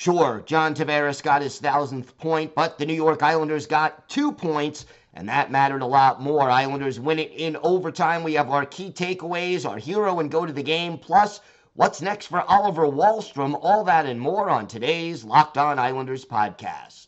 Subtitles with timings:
[0.00, 4.86] Sure, John Tavares got his thousandth point, but the New York Islanders got two points,
[5.12, 6.48] and that mattered a lot more.
[6.48, 8.22] Islanders win it in overtime.
[8.22, 11.40] We have our key takeaways, our hero and go to the game, plus
[11.74, 17.07] what's next for Oliver Wahlstrom, all that and more on today's Locked On Islanders podcast.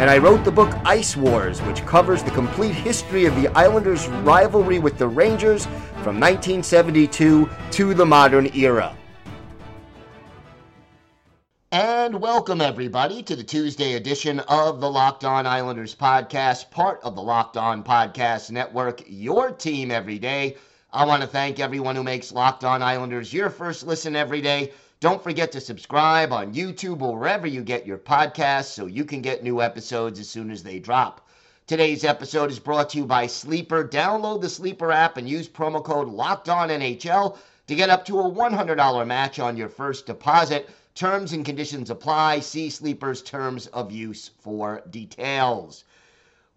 [0.00, 4.08] and I wrote the book Ice Wars, which covers the complete history of the Islanders'
[4.08, 5.66] rivalry with the Rangers
[6.02, 8.96] from 1972 to the modern era.
[11.70, 17.14] And welcome, everybody, to the Tuesday edition of the Locked On Islanders podcast, part of
[17.14, 20.56] the Locked On Podcast Network, your team every day.
[20.94, 24.72] I want to thank everyone who makes Locked On Islanders your first listen every day.
[25.00, 29.22] Don't forget to subscribe on YouTube or wherever you get your podcasts so you can
[29.22, 31.26] get new episodes as soon as they drop.
[31.66, 33.82] Today's episode is brought to you by Sleeper.
[33.82, 39.06] Download the Sleeper app and use promo code LOCKEDONNHL to get up to a $100
[39.06, 40.68] match on your first deposit.
[40.94, 42.40] Terms and conditions apply.
[42.40, 45.84] See Sleeper's terms of use for details.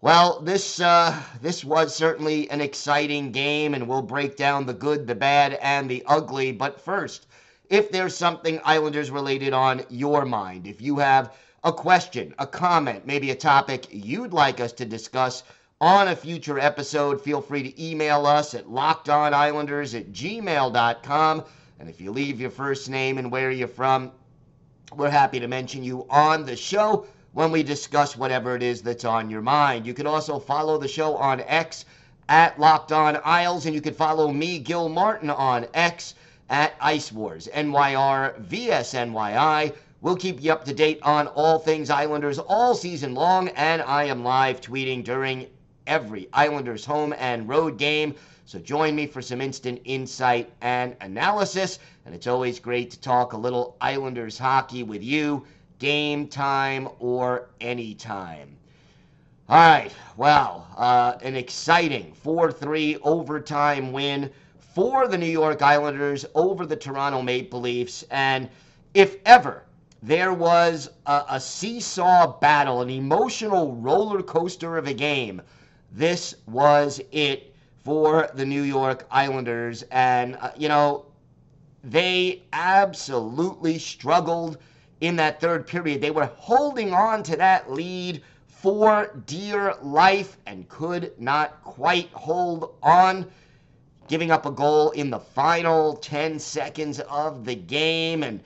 [0.02, 5.06] Well, this uh, this was certainly an exciting game, and we'll break down the good,
[5.06, 6.52] the bad, and the ugly.
[6.52, 7.26] But first,
[7.74, 13.04] if there's something Islanders related on your mind, if you have a question, a comment,
[13.04, 15.42] maybe a topic you'd like us to discuss
[15.80, 21.44] on a future episode, feel free to email us at lockedonislanders at gmail.com.
[21.80, 24.12] And if you leave your first name and where you're from,
[24.94, 29.04] we're happy to mention you on the show when we discuss whatever it is that's
[29.04, 29.84] on your mind.
[29.84, 31.86] You can also follow the show on X
[32.28, 36.14] at Locked On Isles, and you can follow me, Gil Martin, on X
[36.54, 39.74] at Ice Wars, NYR VSNYI.
[40.00, 44.04] We'll keep you up to date on all things Islanders all season long, and I
[44.04, 45.48] am live tweeting during
[45.88, 48.14] every Islanders home and road game.
[48.46, 51.80] So join me for some instant insight and analysis.
[52.06, 55.44] And it's always great to talk a little Islanders hockey with you,
[55.80, 58.56] game time or anytime.
[59.48, 64.30] All right, well, uh, an exciting 4 3 overtime win
[64.74, 68.04] for the New York Islanders over the Toronto Maple Leafs.
[68.10, 68.48] And
[68.92, 69.62] if ever
[70.02, 75.40] there was a, a seesaw battle, an emotional roller coaster of a game,
[75.92, 77.54] this was it
[77.84, 79.84] for the New York Islanders.
[79.90, 81.06] And, uh, you know,
[81.84, 84.58] they absolutely struggled
[85.00, 86.00] in that third period.
[86.00, 92.74] They were holding on to that lead for dear life and could not quite hold
[92.82, 93.30] on,
[94.08, 98.22] giving up a goal in the final 10 seconds of the game.
[98.22, 98.40] And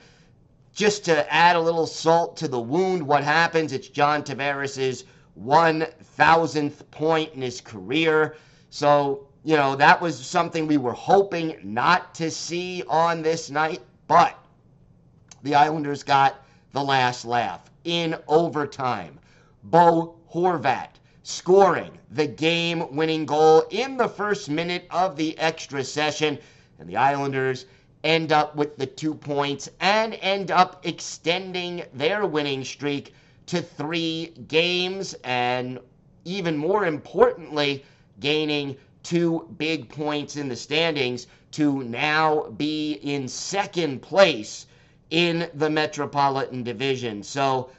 [0.73, 3.73] just to add a little salt to the wound, what happens?
[3.73, 5.03] It's John Tavares'
[5.41, 8.35] 1,000th point in his career.
[8.69, 13.81] So you know, that was something we were hoping not to see on this night,
[14.07, 14.37] but
[15.43, 16.43] the Islanders got
[16.73, 19.17] the last laugh in overtime.
[19.63, 20.98] Bo Horvat
[21.29, 26.39] scoring the game winning goal in the first minute of the extra session,
[26.79, 27.67] and the Islanders
[28.03, 33.13] end up with the two points and end up extending their winning streak
[33.45, 35.77] to three games, and
[36.25, 37.85] even more importantly,
[38.19, 44.65] gaining two big points in the standings to now be in second place
[45.11, 47.21] in the Metropolitan Division.
[47.21, 47.69] So,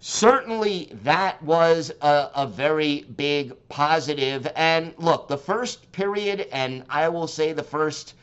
[0.00, 4.50] certainly that was a, a, very big positive.
[4.56, 8.14] And look, the first period, and I will say the first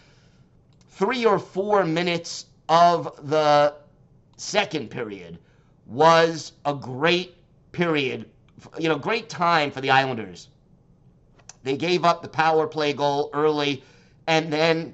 [0.89, 3.75] three or four minutes of the
[4.35, 5.37] second period
[5.85, 7.35] was a great
[7.71, 8.29] period,
[8.77, 10.49] you know, great time for the Islanders
[11.67, 13.83] they gave up the power play goal early,
[14.25, 14.93] and then,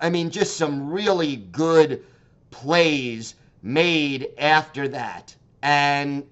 [0.00, 2.04] I mean, just some really good
[2.52, 5.34] plays made after that.
[5.64, 6.24] And,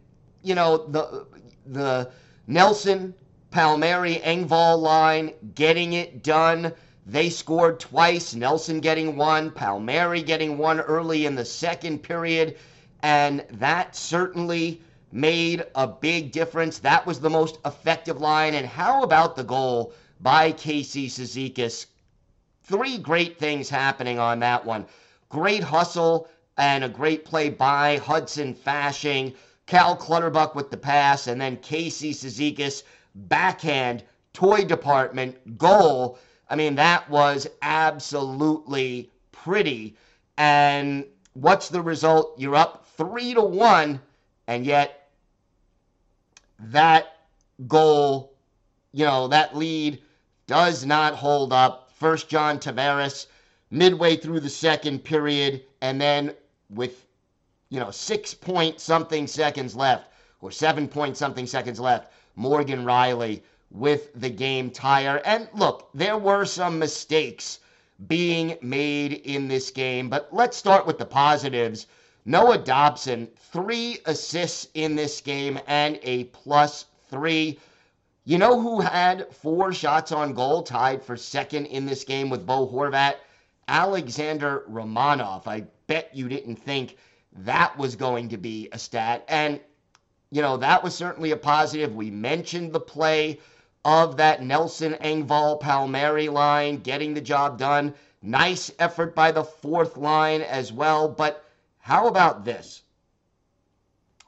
[0.43, 1.26] you know, the,
[1.64, 2.11] the
[2.46, 3.14] Nelson,
[3.50, 6.75] Palmieri, Engvall line getting it done.
[7.06, 12.56] They scored twice, Nelson getting one, Palmieri getting one early in the second period,
[13.02, 16.79] and that certainly made a big difference.
[16.79, 18.55] That was the most effective line.
[18.55, 21.87] And how about the goal by Casey Cizikas?
[22.64, 24.84] Three great things happening on that one.
[25.31, 29.34] Great hustle and a great play by Hudson Fasching.
[29.66, 32.82] Cal Clutterbuck with the pass, and then Casey Cizikas
[33.14, 34.02] backhand
[34.32, 36.19] toy department goal.
[36.50, 39.96] I mean, that was absolutely pretty.
[40.37, 42.38] And what's the result?
[42.38, 44.00] You're up three to one,
[44.46, 45.08] and yet
[46.58, 47.16] that
[47.66, 48.32] goal,
[48.93, 50.02] you know, that lead
[50.46, 51.90] does not hold up.
[51.94, 53.26] First, John Tavares
[53.70, 56.34] midway through the second period, and then
[56.74, 57.06] with,
[57.69, 60.10] you know, six point something seconds left,
[60.40, 65.20] or seven point something seconds left, Morgan Rielly with the game tire.
[65.24, 67.60] And look, there were some mistakes
[68.06, 71.86] being made in this game, but let's start with the positives.
[72.24, 77.58] Noah Dobson, three assists in this game and a plus three.
[78.24, 82.46] You know who had four shots on goal, tied for second in this game with
[82.46, 83.16] Bo Horvat?
[83.69, 85.47] Alexander Romanov.
[85.47, 86.97] I bet you didn't think
[87.32, 89.25] that was going to be a stat.
[89.29, 89.61] And,
[90.31, 91.94] you know, that was certainly a positive.
[91.94, 93.38] We mentioned the play
[93.85, 97.94] of that Nelson Engvall Palmieri line getting the job done.
[98.23, 101.08] Nice effort by the fourth line as well.
[101.08, 101.44] But
[101.79, 102.82] how about this?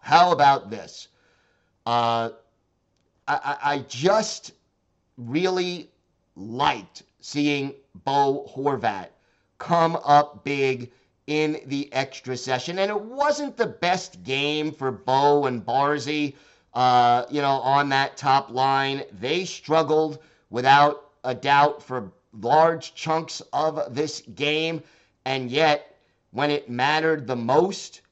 [0.00, 1.08] How about this?
[1.86, 2.30] Uh,
[3.28, 4.52] I, I just
[5.16, 5.90] really
[6.36, 9.08] liked seeing Bo Horvat
[9.58, 10.90] come up big
[11.26, 12.78] in the extra session.
[12.78, 16.34] And it wasn't the best game for Bo and Barzy
[16.74, 19.02] uh, you know, on that top line.
[19.20, 20.18] They struggled
[20.50, 24.82] without a doubt for large chunks of this game.
[25.24, 25.96] And yet,
[26.32, 28.02] when it mattered the most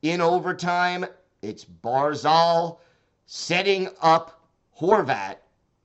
[0.00, 1.04] in overtime,
[1.42, 2.78] it's Barzal
[3.26, 4.40] setting up
[4.80, 5.36] Horvat,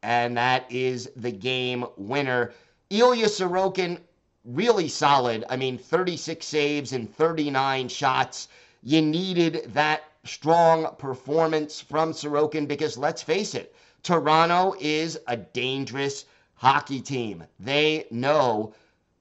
[0.01, 2.53] and that is the game winner.
[2.89, 3.99] Ilya Sorokin,
[4.47, 5.43] really solid.
[5.49, 8.47] I mean, 36 saves and 39 shots.
[8.81, 16.25] You needed that strong performance from Sorokin because let's face it, Toronto is a dangerous
[16.55, 17.43] hockey team.
[17.59, 18.73] They know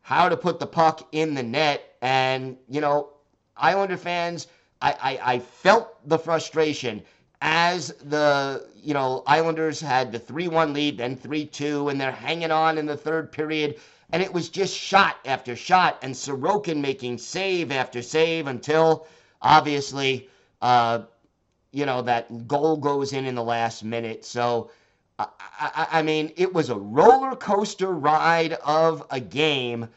[0.03, 1.97] how to put the puck in the net.
[2.01, 3.11] And, you know,
[3.57, 4.47] Islander fans,
[4.81, 7.03] I, I, I felt the frustration
[7.41, 12.13] as the, you know, Islanders had the 3 1 lead, then 3 2, and they're
[12.13, 13.77] hanging on in the third period.
[14.11, 19.07] And it was just shot after shot, and Sorokin making save after save until
[19.43, 20.29] obviously
[20.63, 21.01] uh,
[21.77, 24.25] you know, that goal goes in in the last minute.
[24.25, 24.71] So,
[25.19, 25.27] I,
[25.61, 29.89] I, I mean, it was a roller coaster ride of a game.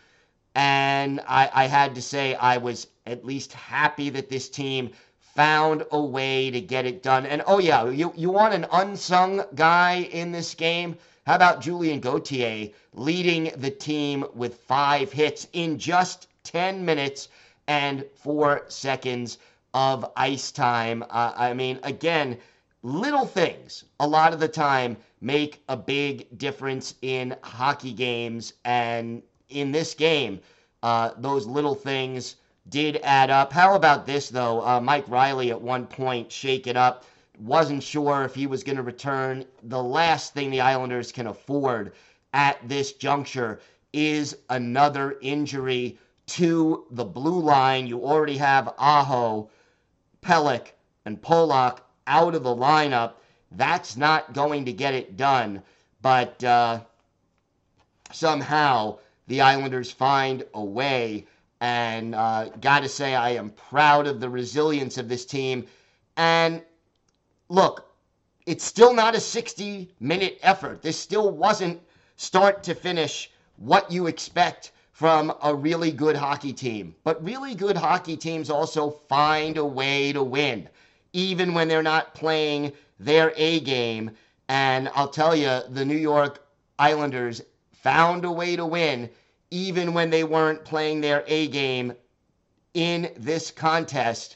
[0.56, 4.90] And I, I had to say, I was at least happy that this team
[5.36, 7.26] found a way to get it done.
[7.26, 10.98] And oh, yeah, you, you want an unsung guy in this game?
[11.30, 17.30] How about Julien Gauthier leading the team with five hits in just 10 minutes
[17.68, 19.38] and four seconds?
[19.72, 21.04] of ice time.
[21.08, 22.40] Uh, I mean, again,
[22.82, 28.54] little things a lot of the time make a big difference in hockey games.
[28.66, 30.40] And in this game,
[30.82, 32.38] uh, those little things
[32.70, 33.54] did add up.
[33.54, 34.66] How about this, though?
[34.66, 37.06] Uh, Mike Reilly at one point shake it up.
[37.40, 39.46] Wasn't sure if he was going to return.
[39.64, 41.94] The last thing the Islanders can afford
[42.34, 43.60] at this juncture
[43.94, 47.88] is another injury to the blue line.
[47.88, 49.50] You already have Aho
[50.22, 50.74] Pelech
[51.06, 53.14] and Pulock out of the lineup,
[53.52, 55.64] that's not going to get it done.
[56.02, 56.82] But uh,
[58.12, 61.28] somehow the Islanders find a way.
[61.62, 65.66] And uh, got to say, I am proud of the resilience of this team.
[66.16, 66.62] And
[67.50, 67.86] look,
[68.46, 70.82] it's still not a 60 minute effort.
[70.82, 71.82] This still wasn't
[72.16, 76.96] start to finish what you expect from a really good hockey team.
[77.04, 80.68] But really good hockey teams also find a way to win,
[81.14, 84.12] even when they're not playing their A game.
[84.50, 86.46] And I'll tell you, the New York
[86.78, 87.42] Islanders
[87.72, 89.10] found a way to win,
[89.52, 91.94] even when they weren't playing their A game
[92.74, 94.36] in this contest.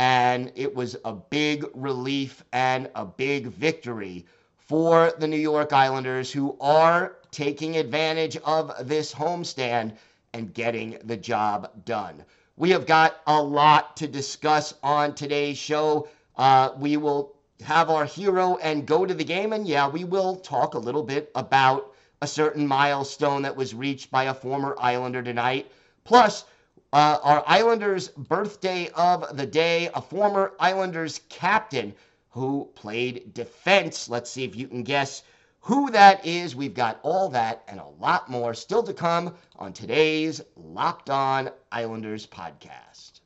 [0.00, 4.24] And it was a big relief and a big victory
[4.56, 9.92] for the New York Islanders, who are taking advantage of this homestand
[10.32, 12.24] and getting the job done.
[12.56, 16.08] We have got a lot to discuss on today's show.
[16.34, 20.36] Uh, we will have our hero and go to the game, and yeah, we will
[20.36, 21.92] talk a little bit about
[22.22, 25.70] a certain milestone that was reached by a former Islander tonight.
[26.04, 26.46] Plus,
[26.92, 31.94] uh, our Islanders' birthday of the day, a former Islanders captain
[32.30, 34.08] who played defense.
[34.08, 35.22] Let's see if you can guess
[35.60, 36.56] who that is.
[36.56, 41.50] We've got all that and a lot more still to come on today's Locked On
[41.70, 43.20] Islanders podcast.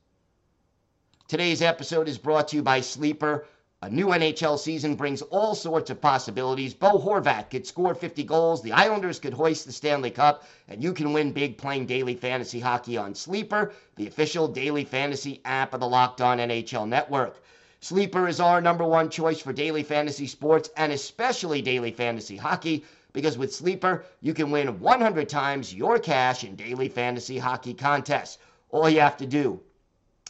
[1.27, 3.47] Today's episode is brought to you by Sleeper.
[3.85, 6.73] A new NHL season brings all sorts of possibilities.
[6.73, 10.95] Bo Horvat could score 50 goals, the Islanders could hoist the Stanley Cup, and you
[10.95, 15.81] can win big playing daily fantasy hockey on Sleeper, the official daily fantasy app of
[15.81, 17.43] the Locked On NHL Network.
[17.81, 22.87] Sleeper is our number one choice for daily fantasy sports and especially daily fantasy hockey
[23.13, 28.39] because with Sleeper, you can win 100 times your cash in daily fantasy hockey contests.
[28.71, 29.61] All you have to do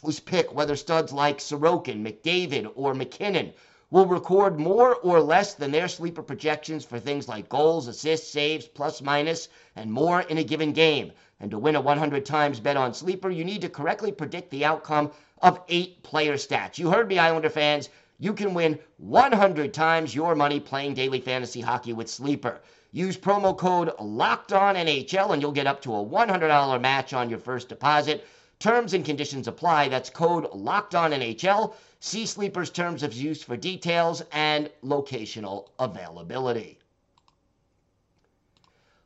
[0.09, 3.53] is pick whether studs like Sorokin, McDavid, or McKinnon
[3.91, 8.67] will record more or less than their sleeper projections for things like goals, assists, saves,
[8.67, 11.11] plus minus, and more in a given game.
[11.39, 14.65] And to win a 100 times bet on sleeper, you need to correctly predict the
[14.65, 16.77] outcome of eight player stats.
[16.77, 17.89] You heard me, Islander fans.
[18.17, 22.61] You can win 100 times your money playing daily fantasy hockey with Sleeper.
[22.91, 27.67] Use promo code LOCKEDONNHL and you'll get up to a $100 match on your first
[27.67, 28.25] deposit.
[28.59, 29.89] Terms and conditions apply.
[29.89, 31.73] That's code LOCKEDONNHL.
[31.99, 36.79] See Sleeper's terms of use for details and locational availability.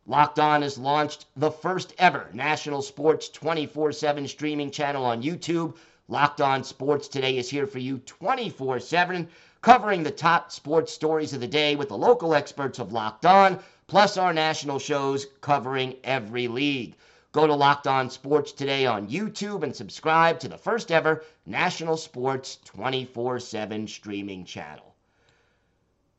[0.05, 5.75] Locked On has launched the first ever national sports 24 7 streaming channel on YouTube.
[6.07, 9.27] Locked On Sports Today is here for you 24 7,
[9.61, 13.59] covering the top sports stories of the day with the local experts of Locked On,
[13.85, 16.95] plus our national shows covering every league.
[17.31, 21.95] Go to Locked On Sports Today on YouTube and subscribe to the first ever national
[21.95, 24.95] sports 24 7 streaming channel.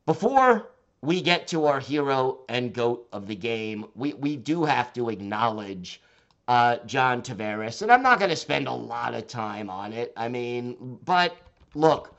[0.06, 0.70] Before
[1.02, 5.08] we get to our hero and goat of the game, we, we do have to
[5.08, 6.00] acknowledge
[6.46, 7.82] uh, John Tavares.
[7.82, 10.12] And I'm not going to spend a lot of time on it.
[10.16, 11.36] I mean, but
[11.74, 12.14] look,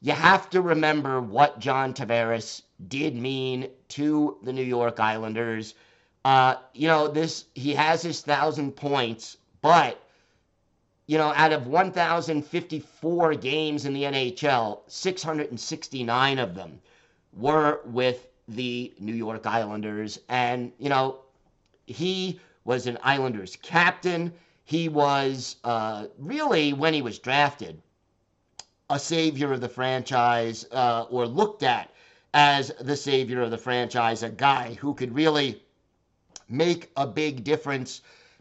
[0.00, 5.74] you have to remember what John Tavares did mean to the New York Islanders.
[6.24, 10.02] Uh, you know, this he has his thousand points, but
[11.06, 16.78] you know, out of 1,054 games in the NHL, 669 of them
[17.32, 21.20] were with the New York Islanders, and you know,
[21.86, 24.32] he was an Islanders captain.
[24.64, 27.80] He was uh, really, when he was drafted,
[28.90, 31.90] a savior of the franchise, uh, or looked at
[32.34, 35.62] as the savior of the franchise, a guy who could really
[36.48, 38.00] make a big difference.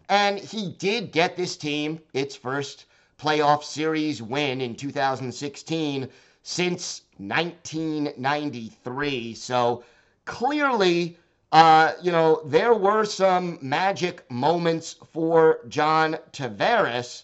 [0.10, 2.86] And he did get this team its first
[3.20, 6.08] playoff series win in 2016
[6.44, 9.34] since 1993.
[9.34, 9.84] So
[10.26, 11.18] clearly,
[11.52, 17.24] uh, you know, there were some magic moments for John Tavares,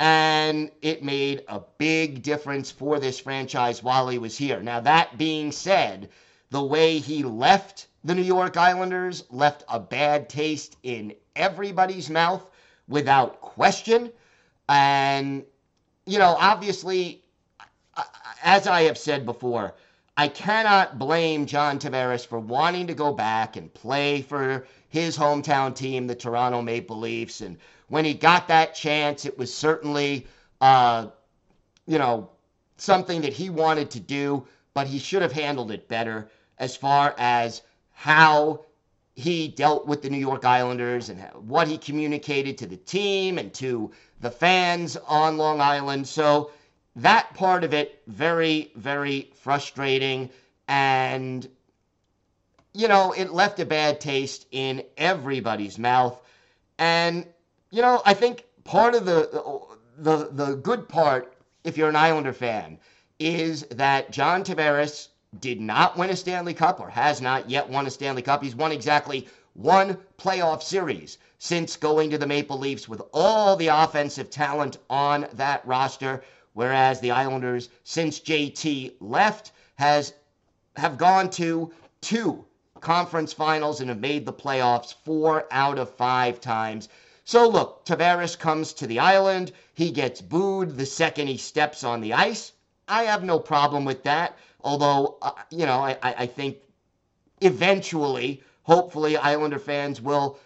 [0.00, 4.60] and it made a big difference for this franchise while he was here.
[4.60, 6.08] Now, that being said,
[6.50, 12.48] the way he left the New York Islanders left a bad taste in everybody's mouth
[12.88, 14.10] without question.
[14.68, 15.44] And,
[16.06, 17.22] you know, obviously,
[18.42, 19.74] as I have said before,
[20.16, 25.74] I cannot blame John Tavares for wanting to go back and play for his hometown
[25.74, 27.40] team, the Toronto Maple Leafs.
[27.40, 30.26] And when he got that chance, it was certainly,
[30.60, 31.08] uh,
[31.86, 32.30] you know,
[32.78, 37.14] something that he wanted to do, but he should have handled it better as far
[37.18, 37.62] as
[37.92, 38.64] how
[39.14, 43.52] he dealt with the New York Islanders and what he communicated to the team and
[43.54, 46.06] to the fans on Long Island.
[46.06, 46.50] So,
[46.98, 50.28] that part of it very very frustrating
[50.66, 51.48] and
[52.74, 56.20] you know it left a bad taste in everybody's mouth
[56.78, 57.24] and
[57.70, 59.60] you know i think part of the
[59.98, 61.34] the the good part
[61.64, 62.78] if you're an islander fan
[63.20, 65.08] is that john tavares
[65.40, 68.56] did not win a stanley cup or has not yet won a stanley cup he's
[68.56, 74.30] won exactly one playoff series since going to the maple leafs with all the offensive
[74.30, 76.22] talent on that roster
[76.58, 80.12] whereas the Islanders, since JT left, has
[80.76, 82.44] have gone to two
[82.80, 86.88] conference finals and have made the playoffs four out of five times.
[87.24, 89.52] So look, Tavares comes to the island.
[89.72, 92.50] He gets booed the second he steps on the ice.
[92.88, 94.36] I have no problem with that.
[94.68, 96.58] Although, uh, you know, I, I think
[97.40, 100.38] eventually, hopefully, Islander fans will,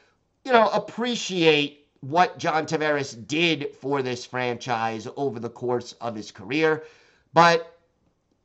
[0.45, 6.31] you know, appreciate what John Tavares did for this franchise over the course of his
[6.31, 6.85] career.
[7.35, 7.77] But,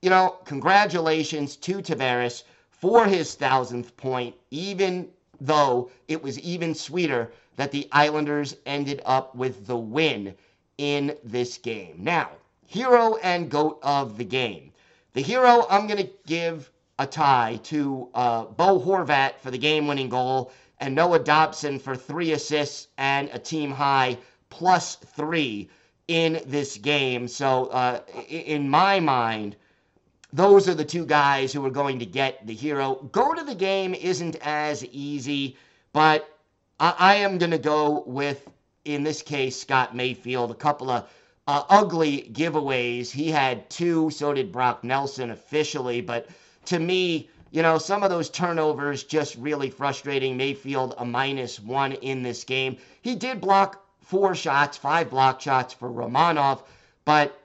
[0.02, 2.42] you know, congratulations to Tavares
[2.72, 5.08] for his thousandth point, even
[5.40, 10.34] though it was even sweeter that the Islanders ended up with the win
[10.80, 11.98] in this game.
[12.00, 12.32] Now,
[12.66, 14.72] hero and goat of the game.
[15.18, 16.70] The hero, I'm going to give
[17.00, 21.96] a tie to uh, Bo Horvat for the game winning goal and Noah Dobson for
[21.96, 24.20] three assists and a team high
[24.52, 25.72] plus three
[26.08, 27.28] in this game.
[27.28, 29.56] So, uh, in my mind,
[30.34, 33.10] those are the two guys who are going to get the hero.
[33.12, 35.58] Go to the game isn't as easy,
[35.94, 36.30] but
[36.80, 38.48] I, I am going to go with,
[38.86, 40.52] in this case, Scott Mayfield.
[40.52, 41.10] A couple of
[41.48, 43.10] uh, ugly giveaways.
[43.10, 46.02] He had two, so did Brock Nelson officially.
[46.02, 46.28] But
[46.66, 50.36] to me, you know, some of those turnovers just really frustrating.
[50.36, 52.78] Mayfield a minus one in this game.
[53.02, 56.62] He did block four shots, five block shots for Romanov,
[57.06, 57.40] but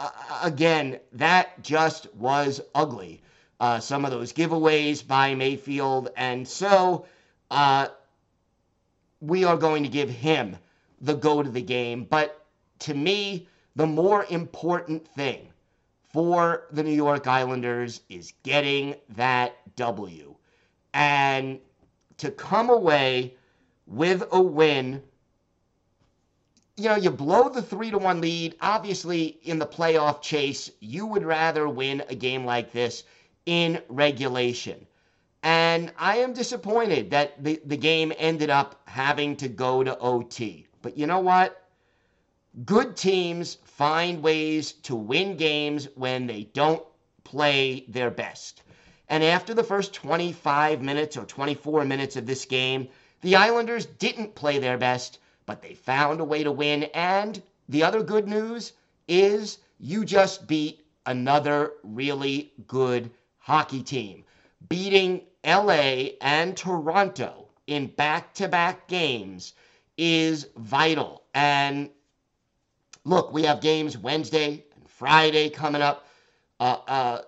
[0.00, 0.10] uh,
[0.42, 3.20] again, that just was ugly.
[3.60, 7.06] Uh, some of those giveaways by Mayfield, and so
[7.50, 7.88] uh,
[9.20, 10.56] we are going to give him
[11.00, 12.04] the go to the game.
[12.04, 12.46] But
[12.80, 15.48] to me, the more important thing
[16.12, 20.34] for the New York Islanders is getting that W.
[20.94, 21.60] And
[22.16, 23.34] to come away
[23.86, 25.02] with a win,
[26.76, 28.54] you know, you blow the 3 to 1 lead.
[28.60, 33.04] Obviously, in the playoff chase, you would rather win a game like this
[33.46, 34.86] in regulation.
[35.42, 40.66] And I am disappointed that the, the game ended up having to go to OT.
[40.82, 41.67] But you know what?
[42.64, 46.82] Good teams find ways to win games when they don't
[47.22, 48.62] play their best.
[49.08, 52.88] And after the first 25 minutes or 24 minutes of this game,
[53.20, 56.84] the Islanders didn't play their best, but they found a way to win.
[56.94, 58.72] And the other good news
[59.06, 64.24] is you just beat another really good hockey team.
[64.68, 69.52] Beating LA and Toronto in back to back games
[69.96, 71.22] is vital.
[71.34, 71.90] And
[73.08, 76.06] look, we have games Wednesday and Friday coming up.
[76.60, 77.22] Uh, uh,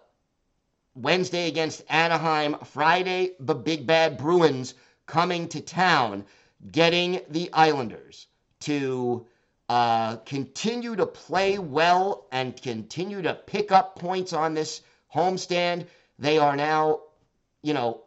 [0.95, 2.57] Wednesday against Anaheim.
[2.65, 4.75] Friday, the Big Bad Bruins
[5.07, 6.25] coming to town,
[6.71, 8.27] getting the Islanders
[8.61, 9.27] to
[9.69, 14.83] uh, continue to play well and continue to pick up points on this
[15.15, 15.87] homestand.
[16.19, 17.01] They are now,
[17.63, 18.03] you know,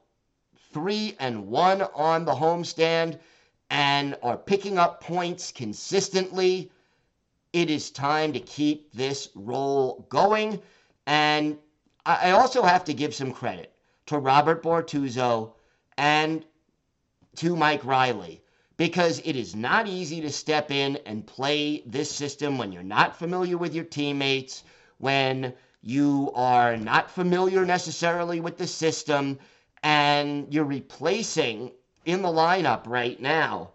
[0.73, 3.17] three and one on the homestand
[3.69, 6.69] and are picking up points consistently
[7.53, 10.59] it is time to keep this role going.
[11.05, 11.57] And
[12.05, 13.71] I also have to give some credit
[14.07, 15.53] to Robert Bortuzzo
[15.97, 16.43] and
[17.37, 18.41] to Mike Reilly
[18.75, 23.15] because it is not easy to step in and play this system when you're not
[23.15, 24.63] familiar with your teammates,
[24.97, 29.37] when you are not familiar necessarily with the system,
[29.83, 31.71] and you're replacing
[32.05, 33.71] in the lineup right now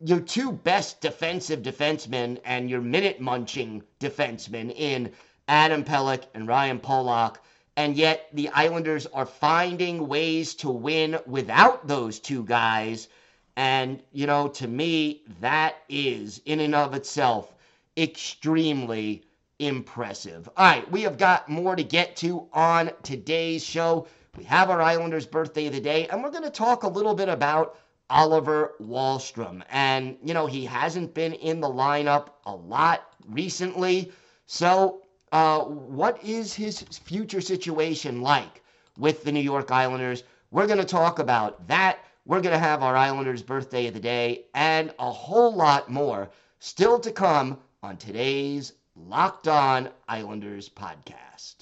[0.00, 5.12] your two best defensive defensemen and your minute munching defensemen in
[5.48, 7.40] Adam Pelech and Ryan Pulock.
[7.76, 13.08] And yet the Islanders are finding ways to win without those two guys.
[13.56, 17.54] And, you know, to me, that is in and of itself
[17.96, 19.24] extremely
[19.58, 20.48] impressive.
[20.56, 24.06] All right, we have got more to get to on today's show.
[24.36, 27.14] We have our Islanders birthday of the day, and we're going to talk a little
[27.14, 27.78] bit about
[28.10, 29.62] Oliver Wahlstrom.
[29.70, 34.12] And, you know, he hasn't been in the lineup a lot recently.
[34.46, 38.62] So, uh, what is his future situation like
[38.96, 40.22] with the New York Islanders?
[40.50, 41.98] We're going to talk about that.
[42.24, 46.30] We're going to have our Islanders birthday of the day and a whole lot more
[46.60, 51.55] still to come on today's Locked On Islanders podcast.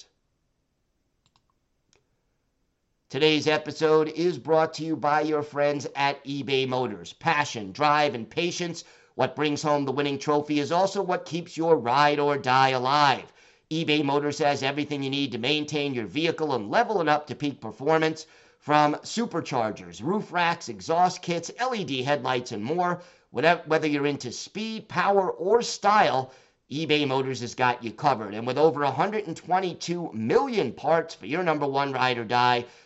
[3.07, 7.13] Today's episode is brought to you by your friends at eBay Motors.
[7.13, 8.83] Passion, drive, and patience.
[9.13, 13.31] What brings home the winning trophy is also what keeps your ride or die alive.
[13.69, 17.35] eBay Motors has everything you need to maintain your vehicle and level it up to
[17.35, 18.25] peak performance
[18.57, 23.03] from superchargers, roof racks, exhaust kits, LED headlights, and more.
[23.29, 26.31] Whether you're into speed, power, or style,
[26.71, 28.33] eBay Motors has got you covered.
[28.33, 32.65] And with over 122 million parts for your number one ride or die,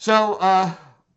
[0.00, 0.74] So, uh,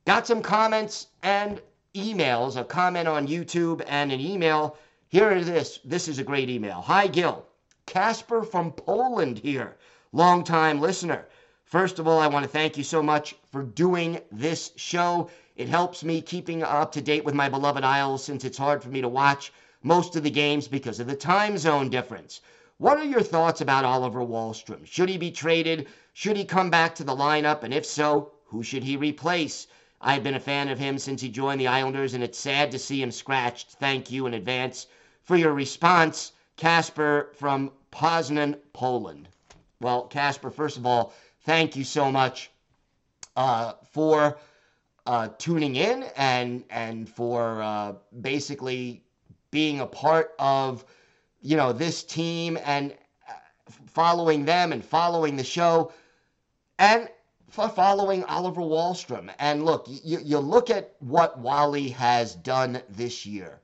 [0.07, 1.61] got some comments and
[1.93, 4.75] emails, a comment on YouTube and an email.
[5.09, 5.79] Here is.
[5.85, 6.81] This is a great email.
[6.81, 7.45] Hi, Gil.
[7.85, 9.77] Casper from Poland here,
[10.13, 11.27] longtime listener.
[11.63, 15.29] First of all, I want to thank you so much for doing this show.
[15.55, 18.89] It helps me keeping up to date with my beloved Isles since it's hard for
[18.89, 22.41] me to watch most of the games because of the time zone difference.
[22.79, 24.87] What are your thoughts about Oliver Wahlstrom?
[24.87, 25.87] Should he be traded?
[26.13, 27.61] Should he come back to the lineup?
[27.61, 29.67] And if so, who should he replace?
[30.01, 32.79] I've been a fan of him since he joined the Islanders, and it's sad to
[32.79, 33.71] see him scratched.
[33.71, 34.87] Thank you in advance
[35.23, 39.29] for your response, Casper from Poznan, Poland.
[39.79, 41.13] Well, Casper, first of all,
[41.45, 42.51] thank you so much
[43.37, 44.37] uh, for
[45.05, 49.01] uh, tuning in and and for uh, basically
[49.49, 50.83] being a part of
[51.41, 52.93] you know this team and
[53.29, 53.33] uh,
[53.87, 55.91] following them and following the show
[56.77, 57.07] and
[57.51, 59.29] following Oliver Wahlstrom.
[59.37, 63.59] And look, you, you look at what Wally has done this year,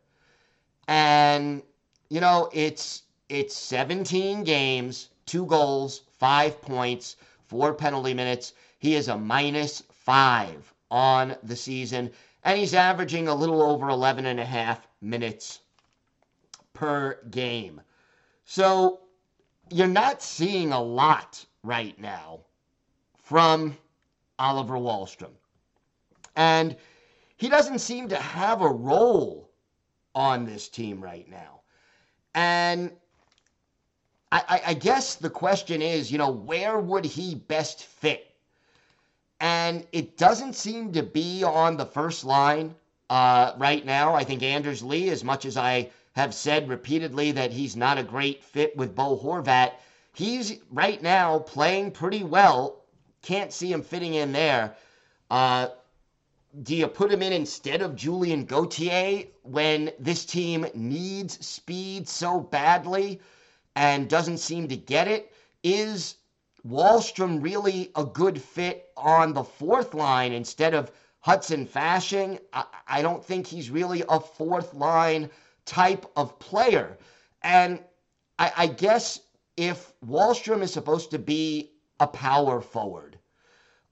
[0.87, 1.63] and
[2.09, 7.15] you know it's it's 17 games, two goals, five points,
[7.47, 8.53] four penalty minutes.
[8.79, 12.11] He is a minus five on the season,
[12.43, 15.61] and he's averaging a little over 11 and a half minutes
[16.73, 17.81] per game.
[18.43, 18.99] So
[19.69, 22.41] you're not seeing a lot right now
[23.27, 23.77] from
[24.39, 25.33] Oliver Wahlstrom.
[26.37, 26.77] And
[27.35, 29.49] he doesn't seem to have a role
[30.15, 31.59] on this team right now.
[32.33, 32.91] And
[34.31, 38.33] I, I, I, guess the question is, you know, where would he best fit?
[39.41, 42.75] And it doesn't seem to be on the first line
[43.09, 44.15] uh, right now.
[44.15, 48.03] I think Anders Lee, as much as I have said repeatedly that he's not a
[48.03, 49.73] great fit with Bo Horvat,
[50.13, 52.76] he's right now playing pretty well.
[53.27, 54.77] Can't see him fitting in there.
[55.29, 55.67] Uh,
[56.63, 62.39] do you put him in instead of Julien Gauthier when this team needs speed so
[62.39, 63.19] badly
[63.75, 65.33] and doesn't seem to get it?
[65.61, 66.15] Is
[66.65, 72.39] Wahlstrom really a good fit on the fourth line instead of Hudson Fasching?
[72.53, 75.29] I, I don't think he's really a fourth line
[75.65, 76.97] type of player.
[77.41, 77.83] And
[78.39, 79.19] I, I guess
[79.57, 83.17] if Wahlstrom is supposed to be a power forward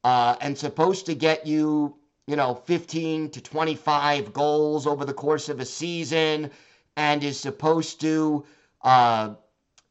[0.04, 1.96] uh, and supposed to get you,
[2.28, 6.52] you know, 15 to 25 goals over the course of a season
[6.96, 8.46] and is supposed to,
[8.84, 9.34] uh,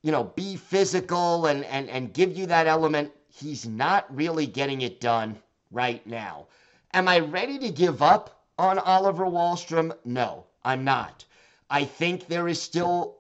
[0.03, 4.83] you know, be physical and, and, and give you that element, he's not really getting
[4.83, 5.37] it done
[5.73, 6.47] right now.
[6.93, 9.93] Am I ready to give up on Oliver Wahlstrom?
[10.05, 11.25] No, I'm not.
[11.69, 13.17] I think there is still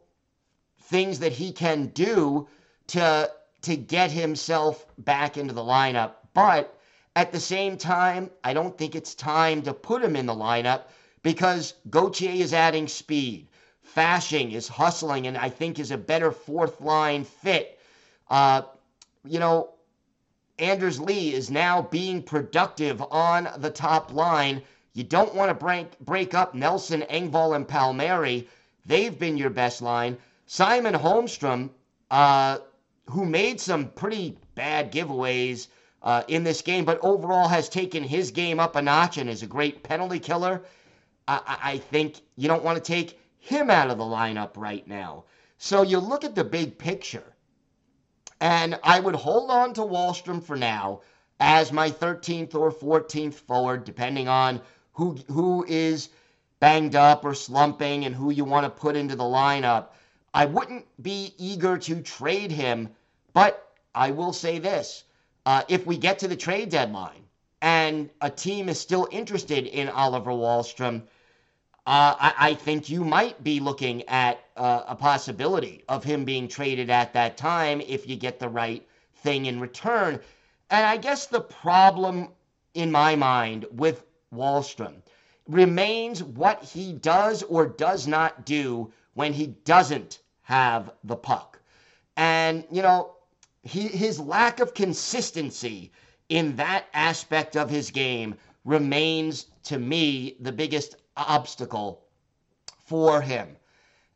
[0.83, 2.47] things that he can do
[2.89, 3.31] to
[3.65, 6.13] to get himself back into the lineup.
[6.33, 6.79] But
[7.17, 10.85] at the same time, I don't think it's time to put him in the lineup
[11.23, 13.49] because Gauthier is adding speed.
[13.97, 17.79] Fasching is hustling and I think is a better fourth line fit.
[18.31, 18.63] Uh,
[19.25, 19.71] you know,
[20.59, 24.63] Anders Lee is now being productive on the top line
[24.95, 28.49] you don't want to break, break up Nelson, Engvall, and Palmieri.
[28.87, 30.17] They've been your best line.
[30.47, 31.71] Simon Holmstrom,
[32.13, 32.59] uh,
[33.07, 35.69] who made some pretty bad giveaways
[36.03, 39.43] uh, in this game, but overall has taken his game up a notch and is
[39.43, 40.63] a great penalty killer.
[41.27, 45.25] I, I think you don't want to take him out of the lineup right now.
[45.59, 47.35] So you look at the big picture,
[48.41, 51.01] and I would hold on to Wahlstrom for now
[51.41, 54.61] as my 13th or 14th forward, depending on
[54.93, 56.11] who who is
[56.61, 59.89] banged up or slumping and who you want to put into the lineup.
[60.37, 62.89] I wouldn't be eager to trade him,
[63.33, 65.05] but I will say this.
[65.47, 67.23] Uh, if we get to the trade deadline
[67.63, 71.03] and a team is still interested in Oliver Wahlstrom,
[71.87, 76.49] uh, I, I, think you might be looking at uh, a possibility of him being
[76.49, 78.85] traded at that time if you get the right
[79.19, 80.19] thing in return.
[80.71, 82.31] And I guess the problem
[82.73, 84.95] in my mind with Wahlstrom
[85.47, 91.61] remains what he does or does not do when he doesn't have the puck.
[92.17, 93.17] And, you know,
[93.63, 95.91] he, his lack of consistency
[96.29, 102.05] in that aspect of his game remains, to me, the biggest obstacle
[102.85, 103.57] for him.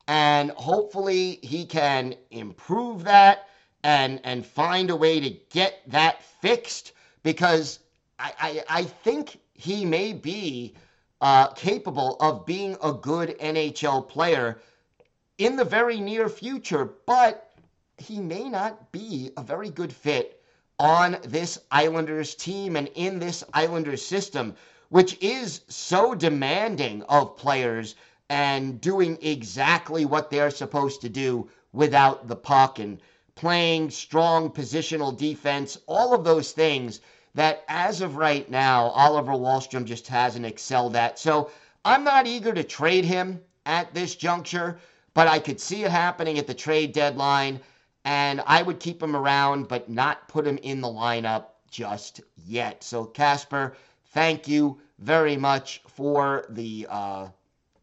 [0.07, 3.49] And hopefully he can improve that
[3.85, 7.81] and, and find a way to get that fixed because
[8.19, 10.75] I, I, I think he may be
[11.21, 14.61] uh, capable of being a good NHL player
[15.38, 17.51] in the very near future, but
[17.96, 20.42] he may not be a very good fit
[20.79, 24.55] on this Islanders team and in this Islanders system,
[24.90, 27.94] which is so demanding of players
[28.29, 33.01] and doing exactly what they're supposed to do without the puck and
[33.35, 37.01] playing strong positional defense, all of those things
[37.35, 41.18] that as of right now, Oliver Wahlstrom just hasn't excelled at.
[41.18, 41.51] So
[41.85, 44.81] I'm not eager to trade him at this juncture,
[45.19, 47.59] but I could see it happening at the trade deadline
[48.05, 52.85] and I would keep him around, but not put him in the lineup just yet.
[52.85, 53.77] So, Casper,
[54.13, 57.27] thank you very much for the uh,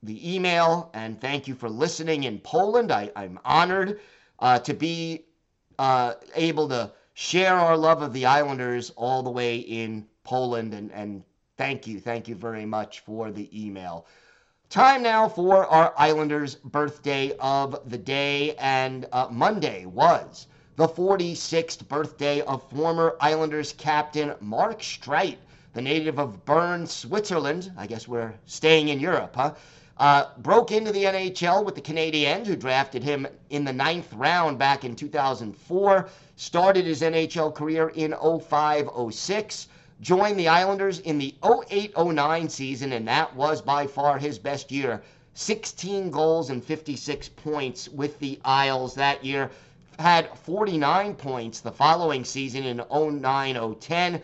[0.02, 2.90] the email, and thank you for listening in Poland.
[2.90, 4.00] I, am honored
[4.40, 5.26] uh, to be
[5.78, 10.90] uh, able to share our love of the Islanders all the way in Poland, and,
[10.94, 11.22] and
[11.58, 14.06] thank you, thank you very much for the email.
[14.70, 21.88] Time now for our Islanders' birthday of the day, and uh, Monday was the 46th
[21.88, 25.38] birthday of former Islanders captain Mark Streit,
[25.74, 27.72] the native of Bern, Switzerland.
[27.78, 29.54] I guess we're staying in Europe, huh?
[29.98, 34.58] Uh, broke into the NHL with the Canadiens, who drafted him in the ninth round
[34.58, 36.10] back in 2004.
[36.36, 39.68] Started his NHL career in 05 06
[40.02, 44.72] joined the Islanders in the 08 09 season, and that was by far his best
[44.72, 45.02] year.
[45.34, 49.52] 16 goals and 56 points with the Isles that year.
[49.98, 54.22] Had 49 points the following season in 09 010,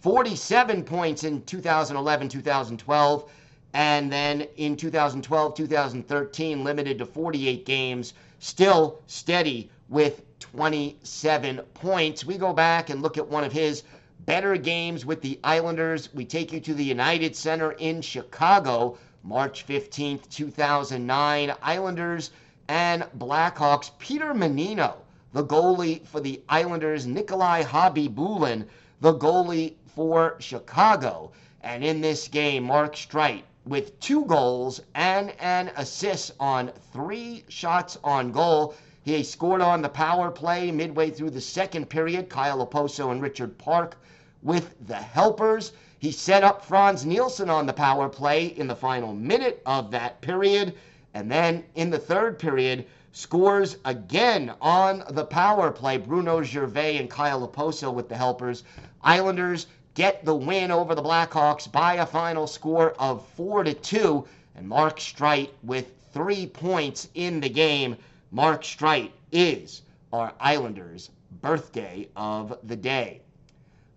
[0.00, 3.30] 47 points in 2011 2012,
[3.72, 12.24] and then in 2012 2013, limited to 48 games, still steady with 27 points.
[12.24, 13.82] We go back and look at one of his
[14.28, 16.12] better games with the Islanders.
[16.12, 21.54] We take you to the United Center in Chicago, March 15th, 2009.
[21.62, 22.30] Islanders
[22.68, 23.90] and Blackhawks.
[23.98, 24.96] Peter Mannino,
[25.32, 27.06] the goalie for the Islanders.
[27.06, 28.66] Nikolai Khabibulin,
[29.00, 31.32] the goalie for Chicago.
[31.62, 37.96] And in this game, Mark Streit with two goals and an assist on three shots
[38.04, 38.74] on goal.
[39.04, 42.28] He scored on the power play midway through the second period.
[42.28, 43.96] Kyle Okposo and Richard Park
[44.42, 45.72] with the helpers.
[45.98, 50.20] He set up Frans Nielsen on the power play in the final minute of that
[50.20, 50.74] period.
[51.14, 55.96] And then in the third period, scores again on the power play.
[55.96, 58.62] Bruno Gervais and Kyle Okposo with the helpers.
[59.02, 64.24] Islanders get the win over the Blackhawks by a final score of 4 to 2.
[64.54, 67.96] And Mark Streit with three points in the game.
[68.30, 71.10] Mark Streit is our Islanders'
[71.42, 73.20] birthday of the day.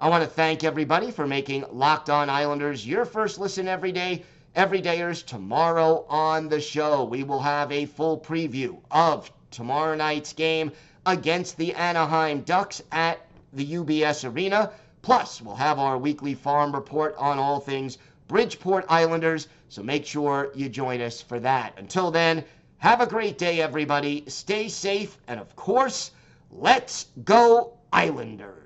[0.02, 4.24] I want to thank everybody for making Locked On Islanders your first listen every day.
[4.56, 10.72] Everydayers, tomorrow on the show, we will have a full preview of tomorrow night's game
[11.06, 13.20] against the Anaheim Ducks at
[13.54, 14.72] the UBS Arena.
[15.04, 20.52] Plus, we'll have our weekly farm report on all things Bridgeport Islanders, so make sure
[20.56, 21.78] you join us for that.
[21.78, 22.44] Until then,
[22.80, 24.24] have a great day, everybody.
[24.26, 26.10] Stay safe, and of course,
[26.50, 28.61] let's go, Islanders.